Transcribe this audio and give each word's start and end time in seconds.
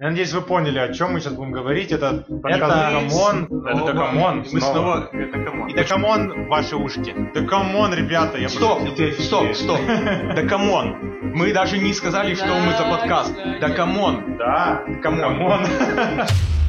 Я 0.00 0.08
надеюсь, 0.08 0.32
вы 0.32 0.40
поняли, 0.40 0.78
о 0.78 0.90
чем 0.94 1.12
мы 1.12 1.20
сейчас 1.20 1.34
будем 1.34 1.52
говорить. 1.52 1.92
Это 1.92 2.24
подкаст 2.42 2.74
Это- 2.74 2.90
Come 2.90 3.33
on. 3.33 3.66
Это 3.66 3.92
Come 3.92 4.23
on. 4.23 4.46
Мы 4.50 4.60
снова... 4.62 5.10
Это 5.12 5.38
come 5.44 5.58
on. 5.58 5.68
И 5.68 5.74
да 5.74 5.84
come 5.84 6.27
on 6.27 6.48
ваши 6.48 6.74
ушки. 6.74 7.14
Да 7.34 7.44
come 7.44 7.71
on, 7.71 7.92
ребята, 7.92 8.38
я 8.38 8.48
Стоп, 8.48 8.80
стоп, 9.18 9.54
стоп. 9.54 9.78
Да 10.34 10.42
come 10.48 10.75
on. 10.75 10.96
Мы 11.34 11.52
даже 11.52 11.76
не 11.76 11.92
сказали, 11.92 12.34
что 12.34 12.46
мы 12.46 12.72
за 12.78 12.84
подкаст. 12.84 13.34
Да 13.60 13.68
come 13.68 14.08
on. 14.08 14.38
Да, 14.38 14.82
Come 15.02 15.39
on. 15.39 15.66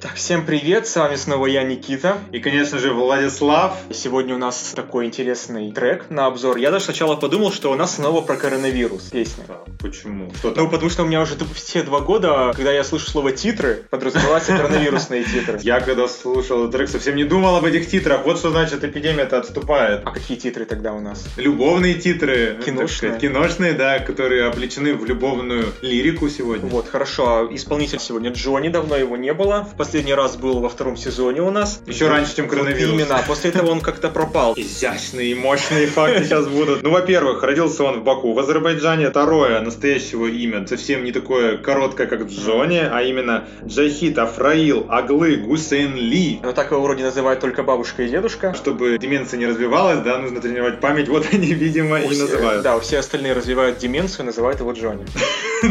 Так, 0.00 0.14
всем 0.14 0.46
привет, 0.46 0.86
с 0.86 0.96
вами 0.96 1.14
снова 1.16 1.44
я, 1.44 1.62
Никита. 1.62 2.16
И, 2.32 2.40
конечно 2.40 2.78
же, 2.78 2.90
Владислав. 2.94 3.76
Сегодня 3.92 4.34
у 4.34 4.38
нас 4.38 4.72
такой 4.74 5.04
интересный 5.04 5.72
трек 5.72 6.08
на 6.08 6.24
обзор. 6.24 6.56
Я 6.56 6.70
даже 6.70 6.86
сначала 6.86 7.16
подумал, 7.16 7.52
что 7.52 7.70
у 7.70 7.74
нас 7.74 7.96
снова 7.96 8.22
про 8.22 8.36
коронавирус 8.36 9.10
песня. 9.10 9.44
Почему? 9.78 10.32
Что? 10.38 10.54
Ну, 10.56 10.70
потому 10.70 10.88
что 10.88 11.02
у 11.02 11.06
меня 11.06 11.20
уже 11.20 11.34
все 11.54 11.82
два 11.82 12.00
года, 12.00 12.52
когда 12.56 12.72
я 12.72 12.82
слышу 12.82 13.10
слово 13.10 13.32
титры, 13.32 13.84
подразумеваются 13.90 14.56
коронавирусные 14.56 15.22
титры. 15.22 15.60
Я 15.62 15.80
когда 15.80 16.08
слушал 16.08 16.60
этот 16.60 16.72
трек, 16.72 16.88
совсем 16.88 17.14
не 17.14 17.24
думал 17.24 17.56
об 17.56 17.66
этих 17.66 17.86
титрах. 17.86 18.24
Вот 18.24 18.38
что 18.38 18.50
значит 18.50 18.82
эпидемия-то 18.82 19.36
отступает. 19.36 20.00
А 20.06 20.12
какие 20.12 20.38
титры 20.38 20.64
тогда 20.64 20.94
у 20.94 21.00
нас? 21.00 21.26
Любовные 21.36 21.92
титры, 21.96 22.56
Киношные. 22.64 23.18
киношные, 23.18 23.74
да, 23.74 23.98
которые 23.98 24.44
облечены 24.44 24.94
в 24.94 25.04
любовную 25.04 25.74
лирику 25.82 26.30
сегодня. 26.30 26.70
Вот, 26.70 26.88
хорошо. 26.88 27.48
А 27.50 27.54
Исполнитель 27.54 28.00
сегодня 28.00 28.30
Джонни, 28.30 28.68
давно 28.70 28.96
его 28.96 29.18
не 29.18 29.34
было. 29.34 29.68
В 29.70 29.76
последний 29.90 30.14
раз 30.14 30.36
был 30.36 30.60
во 30.60 30.68
втором 30.68 30.96
сезоне 30.96 31.42
у 31.42 31.50
нас. 31.50 31.82
Еще 31.84 32.06
раньше, 32.06 32.36
чем 32.36 32.44
Вот 32.46 32.54
коронавирус. 32.54 32.92
именно. 32.94 33.16
А 33.16 33.22
После 33.26 33.50
этого 33.50 33.70
он 33.72 33.80
как-то 33.80 34.08
пропал. 34.08 34.54
Изящные 34.56 35.32
и 35.32 35.34
мощные 35.34 35.88
факты 35.88 36.22
сейчас 36.24 36.46
будут. 36.46 36.84
Ну, 36.84 36.90
во-первых, 36.90 37.42
родился 37.42 37.82
он 37.82 37.98
в 38.00 38.04
Баку, 38.04 38.32
в 38.32 38.38
Азербайджане. 38.38 39.10
Второе, 39.10 39.60
настоящего 39.60 40.26
имя 40.28 40.64
совсем 40.64 41.02
не 41.02 41.10
такое 41.10 41.56
короткое, 41.58 42.06
как 42.06 42.22
Джонни, 42.28 42.78
а 42.88 43.02
именно 43.02 43.48
Джахид 43.66 44.16
Афраил 44.18 44.86
Аглы 44.88 45.36
Гусейн 45.38 45.96
Ли. 45.96 46.38
Но 46.40 46.52
так 46.52 46.70
его 46.70 46.80
вроде 46.82 47.02
называют 47.02 47.40
только 47.40 47.64
бабушка 47.64 48.04
и 48.04 48.08
дедушка. 48.08 48.54
Чтобы 48.54 48.96
деменция 48.96 49.38
не 49.38 49.46
развивалась, 49.46 49.98
да, 50.04 50.18
нужно 50.18 50.40
тренировать 50.40 50.78
память. 50.80 51.08
Вот 51.08 51.26
они, 51.32 51.52
видимо, 51.52 51.96
У 51.96 52.02
и 52.04 52.08
все- 52.10 52.22
называют. 52.22 52.62
Да, 52.62 52.78
все 52.78 52.98
остальные 53.00 53.32
развивают 53.32 53.78
деменцию, 53.78 54.26
называют 54.26 54.60
его 54.60 54.70
Джонни. 54.70 55.04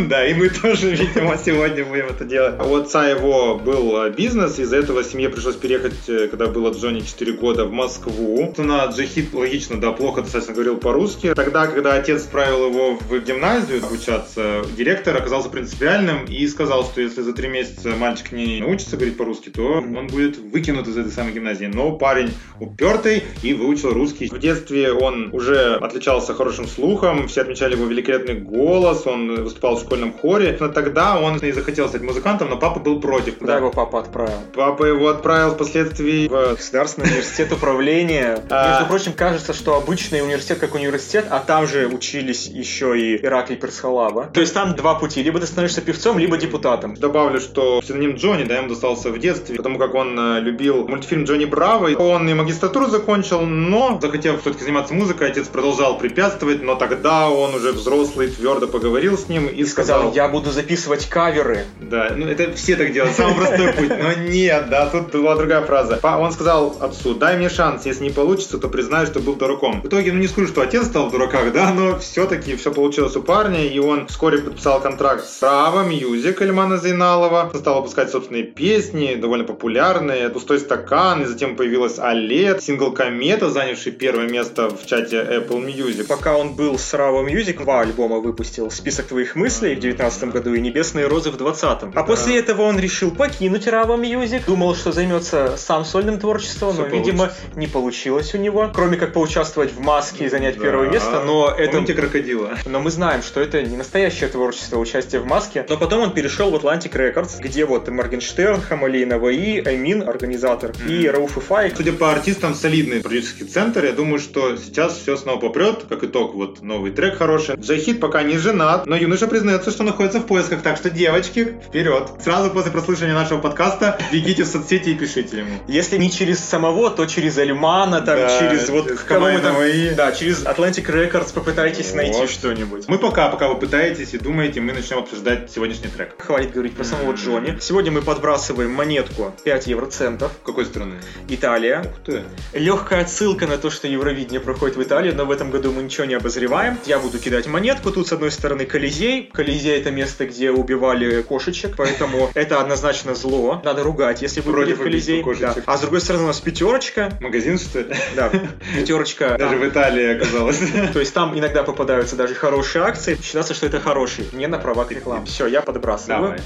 Да, 0.08 0.24
и 0.24 0.36
мы 0.36 0.50
тоже, 0.50 0.92
видимо, 0.92 1.36
сегодня 1.44 1.84
будем 1.84 2.06
это 2.10 2.24
делать. 2.24 2.62
У 2.64 2.76
отца 2.76 3.10
его 3.10 3.56
был 3.56 4.04
э, 4.04 4.09
бизнес, 4.10 4.60
из-за 4.60 4.78
этого 4.78 5.04
семье 5.04 5.30
пришлось 5.30 5.56
переехать, 5.56 6.08
э, 6.08 6.28
когда 6.28 6.48
было 6.48 6.72
Джонни 6.72 7.02
4 7.02 7.34
года, 7.34 7.66
в 7.66 7.72
Москву. 7.72 8.54
На 8.58 8.86
Джахид, 8.86 9.34
логично, 9.34 9.80
да, 9.80 9.92
плохо 9.92 10.22
достаточно 10.22 10.54
говорил 10.54 10.78
по-русски. 10.78 11.34
Тогда, 11.34 11.68
когда 11.68 11.94
отец 11.94 12.26
отправил 12.26 12.70
его 12.70 12.96
в 12.96 13.20
гимназию 13.20 13.84
обучаться, 13.84 14.64
директор 14.78 15.16
оказался 15.16 15.50
принципиальным 15.50 16.26
и 16.26 16.48
сказал, 16.48 16.84
что 16.84 17.02
если 17.02 17.22
за 17.22 17.34
три 17.34 17.48
месяца 17.48 17.90
мальчик 17.90 18.32
не 18.32 18.60
научится 18.60 18.98
говорить 18.98 19.18
по-русски, 19.18 19.50
то 19.50 19.64
он 19.66 20.08
будет 20.08 20.38
выкинут 20.38 20.88
из 20.88 20.98
этой 20.98 21.12
самой 21.12 21.34
гимназии. 21.34 21.66
Но 21.66 21.92
парень 21.94 22.32
упертый 22.60 23.24
и 23.44 23.54
выучил 23.54 23.94
русский. 23.94 24.28
В 24.28 24.40
детстве 24.40 24.92
он 24.92 25.30
уже 25.34 25.76
отличался 25.76 26.34
хорошим 26.34 26.68
слухом, 26.68 27.28
все 27.28 27.42
отмечали 27.42 27.74
его 27.74 27.86
великолепный 27.86 28.36
голос, 28.36 29.06
он 29.06 29.44
выступал 29.44 29.76
в 29.76 29.82
школьном 29.82 30.14
хоре. 30.14 30.58
Но 30.60 30.70
тогда 30.70 31.20
он 31.20 31.38
и 31.38 31.52
захотел 31.52 31.88
стать 31.90 32.02
музыкантом, 32.02 32.50
но 32.50 32.58
папа 32.58 32.80
был 32.80 33.00
против. 33.00 33.38
Куда 33.38 33.58
его 33.58 33.72
папа 33.72 33.99
отправил? 34.00 34.40
Папа 34.54 34.86
его 34.86 35.10
отправил 35.10 35.52
впоследствии 35.52 36.28
в 36.28 36.56
Государственный 36.56 37.08
университет 37.08 37.52
управления. 37.52 38.40
А. 38.50 38.72
Между 38.72 38.86
прочим, 38.88 39.14
кажется, 39.14 39.54
что 39.54 39.76
обычный 39.76 40.22
университет 40.22 40.60
как 40.60 40.76
университет, 40.76 41.26
а 41.30 41.40
там 41.40 41.68
же 41.68 41.88
учились 41.88 42.48
еще 42.48 43.00
и 43.00 43.24
Ираклий 43.24 43.58
Персхалава. 43.58 44.28
То 44.34 44.42
есть 44.42 44.54
там 44.54 44.76
два 44.76 44.96
пути. 44.96 45.24
Либо 45.24 45.40
ты 45.40 45.48
становишься 45.48 45.82
певцом, 45.82 46.18
либо 46.18 46.38
депутатом. 46.38 46.96
Добавлю, 46.96 47.40
что 47.40 47.82
псевдоним 47.82 48.16
Джонни, 48.16 48.44
да, 48.44 48.58
ему 48.58 48.70
достался 48.70 49.10
в 49.10 49.20
детстве, 49.20 49.56
потому 49.56 49.78
как 49.78 49.94
он 49.96 50.18
э, 50.20 50.40
любил 50.40 50.88
мультфильм 50.88 51.24
Джонни 51.26 51.46
Браво. 51.46 51.90
Он 51.96 52.30
и 52.30 52.34
магистратуру 52.34 52.88
закончил, 52.88 53.42
но, 53.42 54.00
захотев 54.02 54.42
все-таки 54.42 54.64
заниматься 54.64 54.94
музыкой, 54.94 55.30
отец 55.32 55.48
продолжал 55.48 55.98
препятствовать, 55.98 56.62
но 56.62 56.76
тогда 56.76 57.30
он 57.30 57.56
уже 57.56 57.72
взрослый, 57.72 58.30
твердо 58.30 58.68
поговорил 58.68 59.18
с 59.18 59.28
ним 59.28 59.48
и 59.48 59.62
И 59.62 59.66
сказал, 59.66 60.00
сказал, 60.00 60.14
я 60.14 60.28
буду 60.28 60.52
записывать 60.52 61.08
каверы. 61.08 61.66
Да, 61.80 62.14
ну 62.16 62.28
это 62.28 62.54
все 62.54 62.76
так 62.76 62.92
делают, 62.92 63.16
самый 63.16 63.36
простой 63.36 63.74
путь. 63.74 63.89
Но 63.90 64.14
нет, 64.14 64.70
да, 64.70 64.88
тут 64.88 65.12
была 65.12 65.36
другая 65.36 65.62
фраза. 65.62 66.00
Он 66.04 66.32
сказал 66.32 66.78
отцу, 66.80 67.16
дай 67.16 67.38
мне 67.38 67.50
шанс, 67.50 67.86
если 67.86 68.04
не 68.04 68.10
получится, 68.12 68.58
то 68.58 68.68
признаю, 68.70 69.08
что 69.08 69.20
был 69.20 69.36
дураком. 69.36 69.82
В 69.82 69.88
итоге, 69.88 70.12
ну 70.12 70.20
не 70.20 70.28
скажу, 70.28 70.48
что 70.48 70.62
отец 70.62 70.86
стал 70.86 71.10
в 71.10 71.12
дураках, 71.12 71.52
да, 71.52 71.74
но 71.74 71.98
все-таки 72.00 72.56
все 72.56 72.72
получилось 72.72 73.16
у 73.16 73.24
парня, 73.24 73.66
и 73.66 73.80
он 73.80 74.08
вскоре 74.08 74.40
подписал 74.40 74.82
контракт 74.82 75.26
с 75.26 75.42
Raava 75.42 75.84
Music 75.84 76.42
Эльмана 76.42 76.78
Зейналова, 76.78 77.52
стал 77.56 77.78
выпускать 77.78 78.12
собственные 78.12 78.44
песни, 78.44 79.16
довольно 79.16 79.46
популярные, 79.46 80.30
«Пустой 80.30 80.60
стакан», 80.60 81.24
и 81.24 81.26
затем 81.26 81.56
появилась 81.56 82.00
«Аллея», 82.00 82.62
сингл 82.64 82.92
«Комета», 82.92 83.50
занявший 83.50 83.92
первое 83.92 84.30
место 84.30 84.70
в 84.70 84.86
чарте 84.86 85.18
Apple 85.18 85.66
Music. 85.66 86.08
Пока 86.08 86.38
он 86.38 86.54
был 86.56 86.78
с 86.78 86.94
Raava 86.94 87.26
Music, 87.26 87.62
два 87.64 87.82
альбома 87.82 88.20
выпустил 88.20 88.72
«Список 88.72 89.08
твоих 89.08 89.36
мыслей» 89.36 89.76
в 89.76 89.80
19 89.80 90.32
году 90.32 90.54
и 90.54 90.60
«Небесные 90.60 91.08
розы» 91.08 91.32
в 91.32 91.38
20 91.38 91.96
А 91.96 92.04
после 92.04 92.38
этого 92.40 92.64
он 92.64 92.80
решил 92.80 93.12
покинуть 93.12 93.68
Raava 93.80 94.00
Music. 94.00 94.44
Думал, 94.46 94.76
что 94.76 94.92
займется 94.92 95.56
сам 95.58 95.86
сольным 95.86 96.20
творчеством, 96.20 96.74
Всё 96.74 96.82
но, 96.82 96.88
видимо, 96.88 97.32
не 97.56 97.68
получилось 97.68 98.34
у 98.34 98.38
него. 98.38 98.70
Кроме 98.74 98.98
как 98.98 99.14
поучаствовать 99.14 99.72
в 99.72 99.80
«Маске» 99.80 100.26
и 100.26 100.30
занять 100.30 100.58
Да. 100.58 100.64
первое 100.64 100.90
место, 100.90 101.22
но 101.26 101.50
это... 101.50 101.72
Помните 101.72 101.94
крокодила? 101.94 102.58
Но 102.66 102.80
мы 102.80 102.92
знаем, 102.92 103.22
что 103.22 103.40
это 103.40 103.62
не 103.62 103.78
настоящее 103.78 104.30
творчество, 104.30 104.78
участие 104.78 105.22
в 105.22 105.26
маске. 105.26 105.66
Но 105.70 105.78
потом 105.78 106.02
он 106.02 106.14
перешел 106.14 106.52
в 106.52 106.56
Atlantic 106.56 106.92
Records, 106.92 107.40
где 107.40 107.66
вот 107.66 107.88
и 107.88 107.92
Моргенштерн, 107.92 108.62
Хамали 108.62 109.06
Наваи, 109.06 109.64
Аймин, 109.66 110.08
организатор, 110.08 110.74
и 110.88 111.08
Рауф 111.08 111.38
и 111.38 111.40
Файк. 111.40 111.78
Судя 111.78 111.94
по 111.94 112.12
артистам, 112.12 112.56
солидный 112.56 113.02
продюсерский 113.02 113.46
центр. 113.46 113.86
Я 113.86 113.94
думаю, 113.94 114.20
что 114.20 114.58
сейчас 114.58 114.98
все 114.98 115.16
снова 115.16 115.40
попрет. 115.40 115.86
Как 115.88 116.04
итог, 116.04 116.36
вот 116.36 116.62
новый 116.62 116.92
трек 116.92 117.18
хороший. 117.18 117.56
Джахид 117.56 118.00
пока 118.00 118.24
не 118.24 118.38
женат, 118.38 118.86
но 118.86 118.96
юноша 118.96 119.28
признается, 119.28 119.72
что 119.72 119.84
находится 119.84 120.20
в 120.20 120.26
поисках. 120.26 120.62
Так 120.62 120.78
что, 120.78 120.90
девочки, 120.90 121.60
вперед. 121.68 122.10
Сразу 122.24 122.50
после 122.50 122.72
прослушивания 122.72 123.14
нашего 123.14 123.40
подкаста 123.40 123.69
бегите 124.12 124.44
в 124.44 124.48
соцсети 124.48 124.90
и 124.90 124.96
пишите 124.96 125.40
ему. 125.40 125.60
Если 125.68 125.98
не 125.98 126.12
через 126.12 126.40
самого, 126.40 126.90
то 126.90 127.06
через 127.06 127.38
Альмана, 127.38 128.02
там, 128.02 128.18
Да, 128.18 128.40
через 128.40 128.70
вот 128.70 128.92
кого 128.92 129.32
мы 129.32 129.40
там... 129.40 129.56
Да, 129.96 130.12
через 130.12 130.44
Atlantic 130.44 130.86
Records 130.86 131.34
попытайтесь 131.34 131.94
найти 131.94 132.20
Вот. 132.20 132.30
что-нибудь. 132.30 132.88
Мы 132.88 132.98
пока, 132.98 133.30
пока 133.30 133.48
вы 133.48 133.56
пытаетесь 133.56 134.14
и 134.14 134.18
думаете, 134.18 134.62
мы 134.62 134.74
начнем 134.74 135.00
обсуждать 135.00 135.52
сегодняшний 135.52 135.90
трек. 135.90 136.16
Хватит 136.20 136.52
говорить 136.52 136.76
про 136.76 136.84
самого 136.84 137.14
Джонни. 137.14 137.58
Сегодня 137.62 137.92
мы 137.92 138.02
подбрасываем 138.02 138.72
монетку 138.72 139.34
5 139.44 139.68
евроцентов. 139.68 140.32
Какой 140.46 140.66
страны? 140.66 140.96
Италия. 141.28 141.82
Ух 141.82 142.00
ты. 142.06 142.24
Легкая 142.54 143.02
отсылка 143.02 143.48
на 143.48 143.58
то, 143.58 143.70
что 143.70 143.88
Евровидение 143.88 144.40
проходит 144.40 144.76
в 144.78 144.84
Италии, 144.84 145.12
но 145.12 145.26
в 145.26 145.32
этом 145.32 145.52
году 145.52 145.72
мы 145.72 145.84
ничего 145.84 146.06
не 146.06 146.16
обозреваем. 146.16 146.78
Я 146.86 147.00
буду 147.00 147.20
кидать 147.20 147.48
монетку. 147.48 147.92
Тут 147.92 148.08
с 148.08 148.14
одной 148.14 148.32
стороны 148.32 148.66
Колизей. 148.66 149.30
Колизей 149.34 149.80
это 149.80 149.92
место, 149.92 150.26
где 150.26 150.52
убивали 150.52 151.22
кошечек, 151.22 151.76
поэтому 151.78 152.30
это 152.34 152.60
однозначно 152.62 153.16
зло. 153.16 153.49
Надо 153.64 153.84
ругать, 153.84 154.22
если 154.22 154.42
вы 154.42 154.52
Против 154.52 154.80
в 154.80 154.84
Колизей. 154.84 155.24
Да. 155.40 155.56
А 155.66 155.78
с 155.78 155.82
другой 155.82 156.02
стороны 156.02 156.26
у 156.26 156.28
нас 156.28 156.40
пятерочка. 156.40 157.12
Магазин, 157.20 157.58
что 157.58 157.82
ли? 157.82 157.96
Да, 158.16 158.30
пятерочка. 158.76 159.36
Даже 159.38 159.58
в 159.58 159.68
Италии 159.68 160.16
оказалось. 160.16 160.60
То 160.94 161.00
есть 161.00 161.14
там 161.14 161.38
иногда 161.38 161.64
попадаются 161.64 162.16
даже 162.16 162.36
хорошие 162.36 162.84
акции. 162.84 163.18
Считается, 163.22 163.54
что 163.54 163.66
это 163.66 163.80
хороший. 163.80 164.28
Не 164.34 164.48
на 164.48 164.58
правах 164.58 164.92
рекламы. 164.92 165.26
Все, 165.26 165.48
я 165.48 165.62
подбрасываю. 165.62 166.22
Давай. 166.22 166.40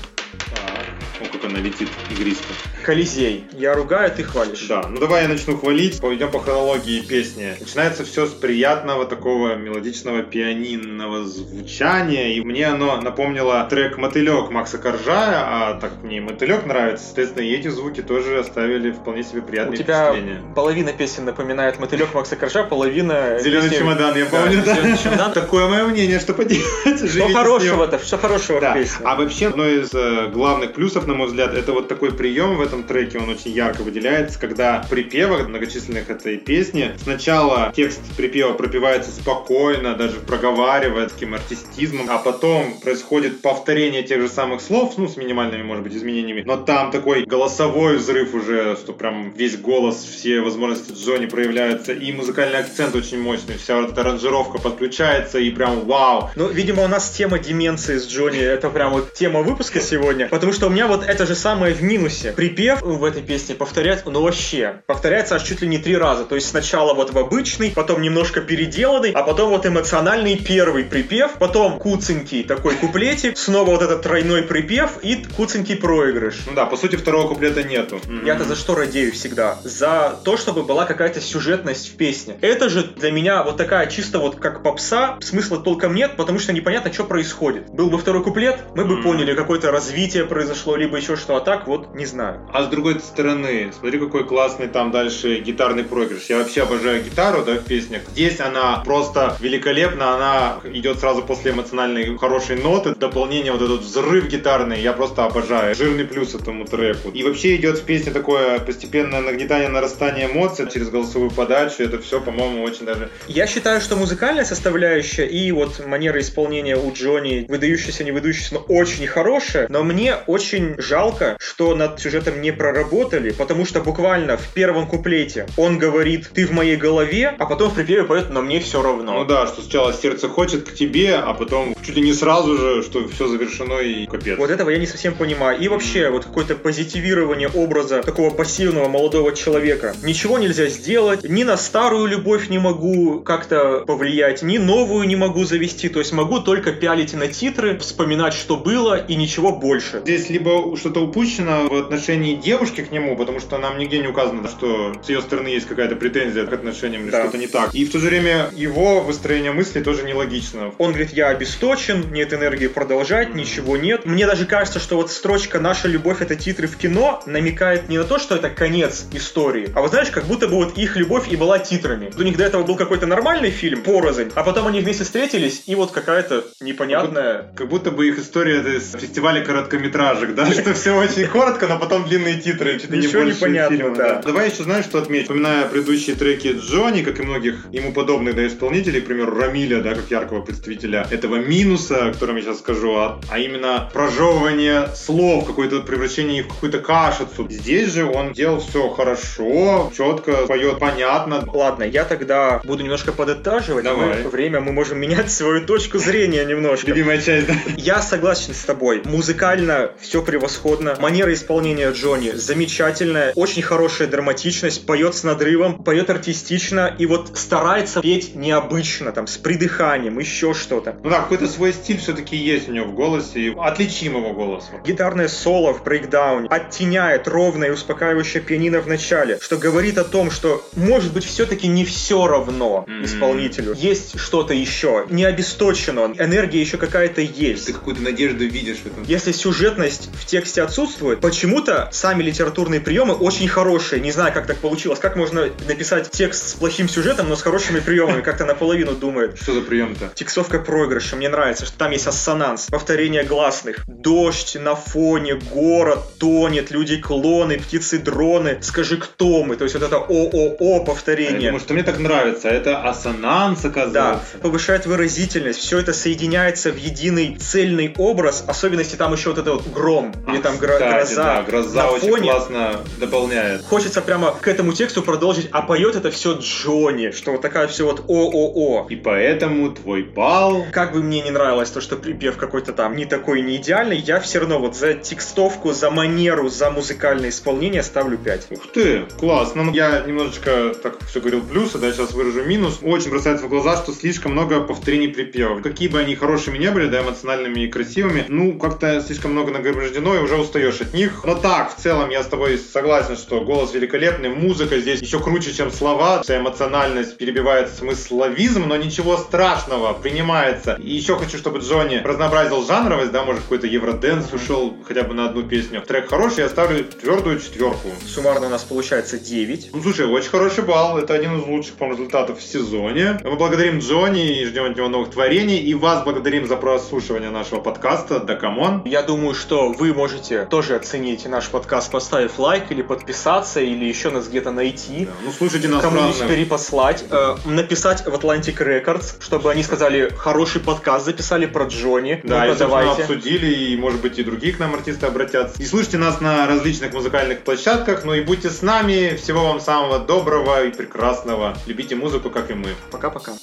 О, 1.43 1.47
как 1.47 1.51
она 1.51 1.59
летит 1.59 1.89
игристо. 2.11 2.43
Колизей. 2.83 3.45
Я 3.53 3.75
ругаю, 3.75 4.11
ты 4.11 4.23
хвалишь. 4.23 4.65
Да, 4.67 4.83
ну 4.89 4.99
давай 4.99 5.23
я 5.23 5.29
начну 5.29 5.57
хвалить. 5.57 5.99
Пойдем 6.01 6.31
по 6.31 6.39
хронологии 6.39 6.99
песни. 7.01 7.55
Начинается 7.59 8.03
все 8.03 8.25
с 8.25 8.31
приятного 8.31 9.05
такого 9.05 9.55
мелодичного 9.55 10.23
пианинного 10.23 11.23
звучания. 11.25 12.33
И 12.35 12.41
мне 12.41 12.67
оно 12.67 12.99
напомнило 12.99 13.65
трек 13.69 13.97
«Мотылек» 13.97 14.49
Макса 14.51 14.77
Коржая, 14.77 15.43
а 15.45 15.79
так 15.79 15.91
мне 16.03 16.19
«Мотылек» 16.21 16.65
нравится. 16.65 17.05
Соответственно, 17.05 17.43
и 17.43 17.53
эти 17.53 17.69
звуки 17.69 18.01
тоже 18.01 18.39
оставили 18.39 18.91
вполне 18.91 19.23
себе 19.23 19.39
У 19.39 19.43
приятные 19.43 19.77
тебя 19.77 20.11
впечатления. 20.11 20.41
половина 20.55 20.91
песен 20.93 21.25
напоминает 21.25 21.79
мотылек 21.79 22.13
Макса 22.13 22.35
Коржа, 22.35 22.63
половина... 22.63 23.39
Зеленый 23.39 23.69
песни- 23.69 23.79
чемодан, 23.81 24.17
я 24.17 24.25
Да, 24.25 24.29
помню, 24.41 24.61
да. 24.65 24.75
«Зелёный 24.75 24.97
чемодан». 24.97 25.31
Такое 25.33 25.67
мое 25.69 25.85
мнение, 25.85 26.19
что 26.19 26.33
поделать. 26.33 26.63
Что 27.09 27.29
хорошего-то? 27.29 27.99
Что 27.99 28.17
хорошего 28.17 28.59
Да. 28.59 28.71
в 28.71 28.75
песне? 28.75 29.05
А 29.05 29.15
вообще, 29.15 29.47
одно 29.47 29.65
из 29.67 29.93
э, 29.93 30.27
главных 30.27 30.73
плюсов 30.73 31.07
на 31.07 31.13
мой 31.13 31.27
взгляд, 31.27 31.32
это 31.39 31.73
вот 31.73 31.87
такой 31.87 32.13
прием 32.13 32.55
в 32.57 32.61
этом 32.61 32.83
треке, 32.83 33.17
он 33.19 33.29
очень 33.29 33.51
ярко 33.51 33.81
выделяется, 33.81 34.39
когда 34.39 34.85
припевах 34.89 35.47
многочисленных 35.47 36.09
этой 36.09 36.37
песни 36.37 36.91
сначала 37.01 37.71
текст 37.75 38.01
припева 38.15 38.53
пропивается 38.53 39.11
спокойно, 39.11 39.95
даже 39.95 40.19
проговаривая 40.19 41.07
таким 41.07 41.33
артистизмом, 41.33 42.07
а 42.09 42.17
потом 42.17 42.79
происходит 42.81 43.41
повторение 43.41 44.03
тех 44.03 44.21
же 44.21 44.29
самых 44.29 44.61
слов, 44.61 44.93
ну, 44.97 45.07
с 45.07 45.17
минимальными, 45.17 45.63
может 45.63 45.83
быть, 45.83 45.95
изменениями, 45.95 46.43
но 46.45 46.57
там 46.57 46.91
такой 46.91 47.25
голосовой 47.25 47.97
взрыв 47.97 48.33
уже, 48.33 48.75
что 48.75 48.93
прям 48.93 49.31
весь 49.31 49.57
голос, 49.57 50.03
все 50.03 50.41
возможности 50.41 50.93
Джонни 50.93 51.25
проявляются, 51.25 51.93
и 51.93 52.11
музыкальный 52.11 52.59
акцент 52.59 52.95
очень 52.95 53.21
мощный, 53.21 53.57
вся 53.57 53.79
вот 53.79 53.91
эта 53.91 54.01
аранжировка 54.01 54.59
подключается, 54.59 55.39
и 55.39 55.49
прям 55.51 55.81
вау. 55.81 56.29
Ну, 56.35 56.49
видимо, 56.49 56.83
у 56.83 56.87
нас 56.87 57.09
тема 57.09 57.39
деменции 57.39 57.97
с 57.97 58.07
Джонни, 58.07 58.39
это 58.39 58.69
прям 58.69 58.93
вот 58.93 59.13
тема 59.13 59.41
выпуска 59.41 59.79
сегодня, 59.79 60.27
потому 60.27 60.53
что 60.53 60.67
у 60.67 60.69
меня 60.69 60.87
вот 60.87 61.03
это 61.03 61.22
же 61.25 61.35
самое 61.35 61.73
в 61.73 61.81
минусе. 61.81 62.31
Припев 62.31 62.81
в 62.81 63.03
этой 63.03 63.21
песне 63.21 63.55
повторяется, 63.55 64.09
ну 64.09 64.21
вообще, 64.21 64.81
повторяется 64.87 65.35
аж 65.35 65.43
чуть 65.43 65.61
ли 65.61 65.67
не 65.67 65.77
три 65.77 65.97
раза, 65.97 66.25
то 66.25 66.35
есть 66.35 66.49
сначала 66.49 66.93
вот 66.93 67.13
в 67.13 67.17
обычный, 67.17 67.71
потом 67.71 68.01
немножко 68.01 68.41
переделанный, 68.41 69.11
а 69.11 69.23
потом 69.23 69.49
вот 69.49 69.65
эмоциональный 69.65 70.37
первый 70.37 70.83
припев, 70.83 71.33
потом 71.39 71.79
куценький 71.79 72.43
такой 72.43 72.75
куплетик, 72.75 73.37
снова 73.37 73.71
вот 73.71 73.81
этот 73.81 74.01
тройной 74.01 74.43
припев 74.43 74.99
и 75.01 75.23
куценький 75.35 75.75
проигрыш. 75.75 76.35
Ну 76.45 76.53
да, 76.53 76.65
по 76.65 76.77
сути, 76.77 76.95
второго 76.95 77.27
куплета 77.27 77.63
нету. 77.63 77.99
Я-то 78.25 78.43
за 78.43 78.55
что 78.55 78.75
радею 78.75 79.11
всегда? 79.11 79.57
За 79.63 80.19
то, 80.23 80.37
чтобы 80.37 80.63
была 80.63 80.85
какая-то 80.85 81.21
сюжетность 81.21 81.93
в 81.93 81.97
песне. 81.97 82.37
Это 82.41 82.69
же 82.69 82.83
для 82.83 83.11
меня 83.11 83.43
вот 83.43 83.57
такая 83.57 83.87
чисто 83.87 84.19
вот 84.19 84.35
как 84.35 84.63
попса, 84.63 85.17
смысла 85.21 85.59
толком 85.59 85.95
нет, 85.95 86.15
потому 86.17 86.39
что 86.39 86.53
непонятно, 86.53 86.91
что 86.91 87.03
происходит. 87.03 87.69
Был 87.69 87.89
бы 87.89 87.97
второй 87.97 88.23
куплет, 88.23 88.59
мы 88.75 88.85
бы 88.85 89.01
поняли, 89.01 89.33
какое-то 89.33 89.71
развитие 89.71 90.25
произошло, 90.25 90.75
либо 90.75 90.97
еще 90.97 91.12
что, 91.17 91.35
а 91.35 91.41
так 91.41 91.67
вот 91.67 91.93
не 91.95 92.05
знаю. 92.05 92.39
А 92.51 92.63
с 92.63 92.67
другой 92.67 92.99
стороны, 92.99 93.71
смотри, 93.77 93.99
какой 93.99 94.25
классный 94.25 94.67
там 94.67 94.91
дальше 94.91 95.39
гитарный 95.39 95.83
проигрыш. 95.83 96.25
Я 96.29 96.37
вообще 96.37 96.63
обожаю 96.63 97.03
гитару, 97.03 97.43
да, 97.43 97.55
в 97.55 97.65
песнях. 97.65 98.01
Здесь 98.09 98.39
она 98.39 98.81
просто 98.85 99.37
великолепна, 99.39 100.15
она 100.15 100.59
идет 100.63 100.99
сразу 100.99 101.21
после 101.21 101.51
эмоциональной 101.51 102.17
хорошей 102.17 102.55
ноты. 102.61 102.95
Дополнение, 102.95 103.51
вот 103.51 103.61
этот 103.61 103.81
взрыв 103.81 104.27
гитарный, 104.27 104.81
я 104.81 104.93
просто 104.93 105.25
обожаю. 105.25 105.75
Жирный 105.75 106.05
плюс 106.05 106.35
этому 106.35 106.65
треку. 106.65 107.09
И 107.09 107.23
вообще 107.23 107.55
идет 107.55 107.79
в 107.79 107.83
песне 107.83 108.11
такое 108.11 108.59
постепенное 108.59 109.21
нагнетание, 109.21 109.69
нарастание 109.69 110.31
эмоций 110.31 110.69
через 110.71 110.89
голосовую 110.89 111.31
подачу. 111.31 111.83
Это 111.83 111.99
все, 111.99 112.21
по-моему, 112.21 112.63
очень 112.63 112.85
даже... 112.85 113.09
Я 113.27 113.47
считаю, 113.47 113.81
что 113.81 113.95
музыкальная 113.95 114.45
составляющая 114.45 115.25
и 115.25 115.51
вот 115.51 115.85
манера 115.85 116.19
исполнения 116.19 116.77
у 116.77 116.91
Джонни, 116.93 117.45
выдающаяся, 117.47 118.03
не 118.03 118.11
выдающаяся, 118.11 118.55
но 118.55 118.59
очень 118.67 119.07
хорошая, 119.07 119.67
но 119.69 119.83
мне 119.83 120.15
очень 120.27 120.75
жалко, 120.77 121.02
что 121.39 121.75
над 121.75 121.99
сюжетом 121.99 122.41
не 122.41 122.51
проработали, 122.51 123.31
потому 123.31 123.65
что 123.65 123.81
буквально 123.81 124.37
в 124.37 124.47
первом 124.53 124.87
куплете 124.87 125.47
он 125.57 125.77
говорит 125.77 126.29
«ты 126.33 126.45
в 126.45 126.51
моей 126.51 126.75
голове», 126.75 127.35
а 127.37 127.45
потом 127.45 127.69
в 127.69 127.75
припеве 127.75 128.03
поет 128.03 128.29
«но 128.29 128.41
мне 128.41 128.59
все 128.59 128.81
равно». 128.81 129.19
Ну 129.19 129.25
да, 129.25 129.47
что 129.47 129.61
сначала 129.61 129.93
сердце 129.93 130.29
хочет 130.29 130.69
к 130.69 130.73
тебе, 130.73 131.15
а 131.15 131.33
потом 131.33 131.75
чуть 131.85 131.95
ли 131.95 132.01
не 132.01 132.13
сразу 132.13 132.57
же, 132.57 132.83
что 132.83 133.07
все 133.07 133.27
завершено 133.27 133.79
и 133.79 134.05
капец. 134.05 134.37
Вот 134.37 134.49
этого 134.49 134.69
я 134.69 134.77
не 134.77 134.87
совсем 134.87 135.13
понимаю. 135.13 135.59
И 135.59 135.67
вообще, 135.67 136.09
вот 136.09 136.25
какое-то 136.25 136.55
позитивирование 136.55 137.49
образа 137.49 138.01
такого 138.01 138.29
пассивного 138.29 138.87
молодого 138.87 139.33
человека. 139.33 139.95
Ничего 140.03 140.39
нельзя 140.39 140.67
сделать, 140.67 141.23
ни 141.23 141.43
на 141.43 141.57
старую 141.57 142.07
любовь 142.07 142.49
не 142.49 142.59
могу 142.59 143.21
как-то 143.21 143.83
повлиять, 143.85 144.41
ни 144.41 144.57
новую 144.57 145.07
не 145.07 145.15
могу 145.15 145.43
завести. 145.43 145.89
То 145.89 145.99
есть 145.99 146.13
могу 146.13 146.39
только 146.39 146.71
пялить 146.71 147.13
на 147.13 147.27
титры, 147.27 147.77
вспоминать, 147.79 148.33
что 148.33 148.57
было, 148.57 148.97
и 148.97 149.15
ничего 149.15 149.51
больше. 149.51 150.01
Здесь 150.03 150.29
либо 150.29 150.75
что-то 150.93 151.07
упущено 151.07 151.67
в 151.67 151.75
отношении 151.75 152.35
девушки 152.35 152.81
к 152.81 152.91
нему, 152.91 153.17
потому 153.17 153.39
что 153.39 153.57
нам 153.57 153.79
нигде 153.79 153.97
не 153.99 154.07
указано, 154.07 154.47
что 154.47 154.93
с 155.03 155.09
ее 155.09 155.21
стороны 155.21 155.47
есть 155.47 155.67
какая-то 155.67 155.95
претензия 155.95 156.45
к 156.45 156.53
отношениям 156.53 157.03
или 157.03 157.09
Да. 157.09 157.21
что-то 157.23 157.39
не 157.39 157.47
так. 157.47 157.73
И 157.73 157.83
в 157.83 157.91
то 157.91 157.97
же 157.97 158.09
время 158.09 158.49
его 158.53 159.01
выстроение 159.01 159.51
мысли 159.51 159.81
тоже 159.81 160.03
нелогично. 160.03 160.71
Он 160.77 160.91
говорит, 160.91 161.11
я 161.11 161.29
обесточен, 161.29 162.11
нет 162.11 162.31
энергии 162.31 162.67
продолжать, 162.67 163.33
ничего 163.33 163.75
нет. 163.75 164.05
Мне 164.05 164.27
даже 164.27 164.45
кажется, 164.45 164.79
что 164.79 164.97
вот 164.97 165.11
строчка 165.11 165.59
«Наша 165.59 165.87
любовь— 165.87 166.17
это 166.21 166.35
титры 166.35 166.67
в 166.67 166.77
кино» 166.77 167.23
намекает 167.25 167.89
не 167.89 167.97
на 167.97 168.03
то, 168.03 168.19
что 168.19 168.35
это 168.35 168.51
конец 168.51 169.05
истории, 169.13 169.71
а 169.73 169.81
вот 169.81 169.89
знаешь, 169.89 170.11
как 170.11 170.25
будто 170.25 170.47
бы 170.47 170.55
вот 170.55 170.77
их 170.77 170.95
любовь 170.95 171.31
и 171.31 171.35
была 171.35 171.57
титрами. 171.57 172.11
У 172.15 172.21
них 172.21 172.37
до 172.37 172.43
этого 172.43 172.63
был 172.63 172.75
какой-то 172.75 173.07
нормальный 173.07 173.49
фильм, 173.49 173.81
порознь, 173.81 174.31
а 174.35 174.43
потом 174.43 174.67
они 174.67 174.81
вместе 174.81 175.05
встретились, 175.05 175.63
и 175.65 175.73
вот 175.73 175.91
какая-то 175.91 176.45
непонятная... 176.61 177.51
Как 177.55 177.67
будто 177.67 177.89
бы 177.89 178.07
их 178.07 178.19
история 178.19 178.57
это 178.57 178.69
из 178.77 178.91
фестиваля 178.91 179.43
короткометражек, 179.43 180.35
да, 180.35 180.45
что 180.51 180.73
все 180.83 180.97
очень 180.97 181.27
коротко, 181.27 181.67
но 181.67 181.79
потом 181.79 182.03
длинные 182.03 182.41
титры, 182.41 182.77
чуть 182.77 182.89
Ничего 182.89 183.19
не 183.19 183.27
больше 183.27 183.39
понятно, 183.39 183.77
фильма, 183.77 183.95
да. 183.95 184.21
Давай 184.21 184.49
еще 184.49 184.63
знаешь, 184.63 184.83
что 184.83 184.97
отметить? 184.97 185.27
Вспоминая 185.27 185.65
предыдущие 185.65 186.17
треки 186.17 186.57
Джонни, 186.59 187.03
как 187.03 187.21
и 187.21 187.23
многих 187.23 187.67
ему 187.71 187.93
подобных 187.93 188.35
да, 188.35 188.45
исполнителей, 188.45 188.99
к 188.99 189.05
примеру, 189.05 189.33
Рамиля, 189.33 189.81
да, 189.81 189.95
как 189.95 190.11
яркого 190.11 190.41
представителя 190.41 191.07
этого 191.09 191.37
минуса, 191.37 192.07
о 192.07 192.11
котором 192.11 192.35
я 192.35 192.41
сейчас 192.41 192.59
скажу, 192.59 192.97
а, 192.97 193.21
а 193.31 193.39
именно 193.39 193.89
прожевывание 193.93 194.89
слов, 194.93 195.45
какое-то 195.45 195.79
превращение 195.79 196.41
их 196.41 196.47
в 196.47 196.49
какую-то 196.49 196.79
кашицу. 196.79 197.47
Здесь 197.49 197.93
же 197.93 198.03
он 198.03 198.33
делал 198.33 198.59
все 198.59 198.89
хорошо, 198.89 199.89
четко, 199.95 200.45
поет 200.47 200.79
понятно. 200.79 201.45
Ладно, 201.53 201.83
я 201.83 202.03
тогда 202.03 202.59
буду 202.65 202.83
немножко 202.83 203.13
подытаживать. 203.13 203.85
Давай. 203.85 204.23
Мы- 204.23 204.29
время 204.29 204.59
мы 204.59 204.73
можем 204.73 204.99
менять 204.99 205.31
свою 205.31 205.65
точку 205.65 205.97
зрения 205.97 206.43
немножко. 206.43 206.87
Любимая 206.87 207.21
часть, 207.21 207.47
да? 207.47 207.53
Я 207.77 208.01
согласен 208.01 208.53
с 208.53 208.65
тобой. 208.65 209.01
Музыкально 209.05 209.91
все 210.01 210.21
превосходно. 210.21 210.72
Манера 210.81 211.33
исполнения 211.33 211.91
Джонни 211.91 212.31
замечательная. 212.31 213.33
Очень 213.35 213.61
хорошая 213.61 214.07
драматичность. 214.07 214.85
Поет 214.85 215.15
с 215.15 215.23
надрывом, 215.23 215.83
поет 215.83 216.09
артистично. 216.09 216.95
И 216.97 217.05
вот 217.05 217.37
старается 217.37 218.01
петь 218.01 218.35
необычно, 218.35 219.11
там, 219.11 219.27
с 219.27 219.37
придыханием, 219.37 220.19
еще 220.19 220.53
что-то. 220.53 220.95
Ну 221.03 221.09
да, 221.09 221.21
какой-то 221.21 221.47
свой 221.47 221.73
стиль 221.73 221.99
все-таки 221.99 222.35
есть 222.35 222.69
у 222.69 222.71
него 222.71 222.87
в 222.87 222.93
голосе, 222.93 223.39
и 223.39 223.55
отличим 223.57 224.17
его 224.17 224.33
голос. 224.33 224.65
Гитарное 224.85 225.27
соло 225.27 225.73
в 225.73 225.83
брейкдауне 225.83 226.47
оттеняет 226.49 227.27
ровное 227.27 227.69
и 227.69 227.71
успокаивающее 227.71 228.41
пианино 228.41 228.81
в 228.81 228.87
начале, 228.87 229.39
что 229.41 229.57
говорит 229.57 229.97
о 229.97 230.03
том, 230.03 230.31
что 230.31 230.67
может 230.75 231.13
быть 231.13 231.25
все-таки 231.25 231.67
не 231.67 231.85
все 231.85 232.27
равно 232.27 232.85
исполнителю. 233.03 233.73
Есть 233.73 234.19
что-то 234.19 234.53
еще. 234.53 235.05
Не 235.09 235.25
обесточен 235.25 235.97
он. 235.97 236.13
Энергия 236.13 236.61
еще 236.61 236.77
какая-то 236.77 237.21
есть. 237.21 237.65
Ты 237.65 237.73
какую-то 237.73 238.01
надежду 238.01 238.45
видишь 238.45 238.77
в 238.77 238.85
этом. 238.87 239.03
Если 239.07 239.31
сюжетность 239.31 240.09
в 240.13 240.25
тексте 240.25 240.52
отсутствует, 240.61 241.19
почему-то 241.21 241.89
сами 241.91 242.23
литературные 242.23 242.79
приемы 242.81 243.13
очень 243.13 243.47
хорошие. 243.47 244.01
Не 244.01 244.11
знаю, 244.11 244.33
как 244.33 244.47
так 244.47 244.57
получилось. 244.57 244.99
Как 244.99 245.15
можно 245.15 245.49
написать 245.67 246.11
текст 246.11 246.49
с 246.49 246.53
плохим 246.53 246.87
сюжетом, 246.89 247.29
но 247.29 247.35
с 247.35 247.41
хорошими 247.41 247.79
приемами? 247.79 248.21
Как-то 248.21 248.45
наполовину 248.45 248.93
думает. 248.93 249.37
Что 249.41 249.53
за 249.53 249.61
прием-то? 249.61 250.11
Текстовка 250.15 250.59
проигрыша. 250.59 251.15
Мне 251.15 251.29
нравится, 251.29 251.65
что 251.65 251.77
там 251.77 251.91
есть 251.91 252.07
ассонанс, 252.07 252.67
повторение 252.67 253.23
гласных. 253.23 253.85
Дождь 253.87 254.55
на 254.59 254.75
фоне, 254.75 255.35
город 255.35 255.99
тонет, 256.19 256.71
люди-клоны, 256.71 257.59
птицы-дроны. 257.59 258.59
Скажи, 258.61 258.97
кто 258.97 259.43
мы? 259.43 259.55
То 259.55 259.63
есть 259.65 259.75
вот 259.75 259.83
это 259.83 259.97
ООО 259.97 260.79
Я 260.79 260.85
повторение. 260.85 261.49
думаю, 261.51 261.59
что 261.59 261.73
мне 261.73 261.83
так 261.83 261.99
нравится. 261.99 262.49
Это 262.49 262.81
ассонанс, 262.87 263.61
Да, 263.61 263.69
оказывается. 263.69 264.37
повышает 264.41 264.85
выразительность, 264.85 265.59
все 265.59 265.79
это 265.79 265.93
соединяется 265.93 266.71
в 266.71 266.77
единый 266.77 267.35
цельный 267.39 267.93
образ, 267.97 268.43
особенности 268.47 268.95
там 268.95 269.13
еще 269.13 269.29
вот 269.29 269.37
это 269.39 269.53
вот 269.53 269.67
гром, 269.67 270.13
или 270.27 270.37
там 270.43 270.55
гро- 270.55 270.73
Кстати, 270.73 270.91
гроза. 271.13 271.23
Да, 271.23 271.41
гроза 271.43 271.83
на 271.83 271.89
очень 271.91 272.09
фоне. 272.09 272.23
классно 272.31 272.79
дополняет. 272.99 273.61
Хочется 273.63 274.01
прямо 274.01 274.31
к 274.31 274.47
этому 274.47 274.73
тексту 274.73 275.01
продолжить, 275.01 275.47
а 275.51 275.61
поет 275.61 275.95
это 275.95 276.11
все 276.11 276.33
Джонни, 276.39 277.11
что 277.11 277.31
вот 277.31 277.41
такая 277.41 277.67
все 277.67 277.85
вот 277.85 278.01
ООО. 278.09 278.87
И 278.89 278.95
поэтому 278.95 279.71
твой 279.71 280.03
бал... 280.03 280.65
Как 280.71 280.93
бы 280.93 281.01
мне 281.01 281.21
не 281.21 281.31
нравилось 281.31 281.69
то, 281.69 281.81
что 281.81 281.95
припев 281.95 282.37
какой-то 282.37 282.73
там 282.73 282.95
не 282.95 283.05
такой, 283.05 283.41
не 283.41 283.55
идеальный, 283.57 283.97
я 283.97 284.19
все 284.19 284.39
равно 284.39 284.59
вот 284.59 284.75
за 284.75 284.93
текстовку, 284.93 285.71
за 285.73 285.89
манеру, 285.89 286.49
за 286.49 286.69
музыкальное 286.69 287.29
исполнение 287.29 287.83
ставлю 287.83 288.17
5. 288.17 288.47
Ух 288.51 288.67
ты, 288.73 289.03
классно. 289.19 289.63
Ну, 289.63 289.71
Я 289.73 290.01
немножечко, 290.01 290.73
так 290.81 290.97
все 291.07 291.19
говорил, 291.21 291.41
плюсы, 291.41 291.77
да, 291.77 291.91
сейчас 291.91 292.11
выражу 292.11 292.43
минус. 292.43 292.79
Очень 292.81 293.09
бросается 293.11 293.45
в 293.45 293.49
глаза, 293.49 293.77
что 293.77 293.93
слишком 293.93 294.33
много 294.33 294.61
повторений 294.61 295.07
припевов. 295.07 295.61
Какие 295.61 295.87
бы 295.87 295.99
они 295.99 296.15
хорошими 296.15 296.57
не 296.57 296.69
были, 296.71 296.87
да, 296.87 297.01
эмоциональными 297.01 297.61
и 297.61 297.67
красивыми, 297.67 298.25
ну, 298.27 298.53
как-то 298.57 299.01
слишком 299.01 299.31
много 299.31 299.51
нагромождено, 299.51 300.15
и 300.15 300.19
уже 300.19 300.32
устаешь 300.35 300.81
от 300.81 300.93
них. 300.93 301.23
Но 301.23 301.35
так, 301.35 301.75
в 301.75 301.79
целом, 301.79 302.09
я 302.09 302.23
с 302.23 302.27
тобой 302.27 302.57
согласен, 302.57 303.15
что 303.15 303.41
голос 303.41 303.73
великолепный, 303.73 304.29
музыка 304.29 304.79
здесь 304.79 305.01
еще 305.01 305.19
круче, 305.19 305.53
чем 305.53 305.71
слова. 305.71 306.23
Вся 306.23 306.39
эмоциональность 306.39 307.17
перебивает 307.17 307.69
смысловизм, 307.69 308.67
но 308.67 308.75
ничего 308.75 309.17
страшного, 309.17 309.93
принимается. 309.93 310.79
И 310.81 310.93
еще 310.93 311.17
хочу, 311.17 311.37
чтобы 311.37 311.59
Джонни 311.59 311.97
разнообразил 312.03 312.65
жанровость, 312.65 313.11
да, 313.11 313.23
может, 313.23 313.43
какой-то 313.43 313.67
евроденс 313.67 314.33
ушел 314.33 314.75
хотя 314.85 315.03
бы 315.03 315.13
на 315.13 315.25
одну 315.25 315.43
песню. 315.43 315.81
Трек 315.81 316.09
хороший, 316.09 316.39
я 316.39 316.49
ставлю 316.49 316.83
твердую 316.83 317.39
четверку. 317.39 317.89
Суммарно 318.07 318.47
у 318.47 318.49
нас 318.49 318.63
получается 318.63 319.19
9. 319.19 319.69
Ну, 319.73 319.81
слушай, 319.81 320.05
очень 320.05 320.29
хороший 320.29 320.63
балл. 320.63 320.97
Это 320.97 321.13
один 321.13 321.39
из 321.39 321.45
лучших, 321.45 321.75
по 321.75 321.85
результатов 321.85 322.39
в 322.39 322.43
сезоне. 322.43 323.19
Мы 323.23 323.35
благодарим 323.35 323.79
Джонни 323.79 324.41
и 324.41 324.45
ждем 324.45 324.65
от 324.65 324.77
него 324.77 324.89
новых 324.89 325.11
творений. 325.11 325.59
И 325.59 325.73
вас 325.73 326.03
благодарим 326.03 326.47
за 326.47 326.57
прослушивание 326.57 327.29
нашего 327.29 327.59
подкаста. 327.59 328.19
Да, 328.19 328.35
come 328.35 328.62
on. 328.62 328.81
Я 328.85 329.03
думаю, 329.03 329.35
что 329.35 329.69
вы 329.69 329.83
вы 329.83 329.91
можете 330.23 330.45
тоже 330.45 330.75
оценить 330.75 331.25
наш 331.25 331.49
подкаст, 331.49 331.91
поставив 331.91 332.39
лайк 332.39 332.71
или 332.71 332.81
подписаться, 332.81 333.59
или 333.59 333.85
еще 333.85 334.09
нас 334.09 334.27
где-то 334.27 334.51
найти. 334.51 335.05
Да, 335.05 335.11
ну, 335.25 335.31
слушайте 335.31 335.67
нас 335.67 335.81
Кому-нибудь 335.81 336.19
разных. 336.19 336.29
перепослать, 336.29 337.03
э, 337.09 337.35
написать 337.45 338.05
в 338.05 338.09
Atlantic 338.09 338.57
Records, 338.57 339.15
чтобы 339.19 339.51
они 339.51 339.63
сказали, 339.63 340.09
хороший 340.15 340.61
подкаст 340.61 341.05
записали 341.05 341.45
про 341.45 341.65
Джонни. 341.65 342.21
Да, 342.23 342.45
собственно, 342.47 342.69
давайте. 342.69 343.01
обсудили, 343.03 343.53
и, 343.53 343.77
может 343.77 344.01
быть, 344.01 344.17
и 344.17 344.23
другие 344.23 344.53
к 344.53 344.59
нам 344.59 344.73
артисты 344.73 345.05
обратятся. 345.05 345.61
И 345.61 345.65
слушайте 345.65 345.97
нас 345.97 346.21
на 346.21 346.47
различных 346.47 346.93
музыкальных 346.93 347.41
площадках, 347.41 348.05
ну 348.05 348.13
и 348.13 348.21
будьте 348.21 348.49
с 348.49 348.61
нами. 348.61 349.17
Всего 349.17 349.47
вам 349.47 349.59
самого 349.59 349.99
доброго 349.99 350.63
и 350.63 350.71
прекрасного. 350.71 351.57
Любите 351.65 351.95
музыку, 351.95 352.29
как 352.29 352.49
и 352.49 352.53
мы. 352.53 352.69
Пока-пока. 352.91 353.33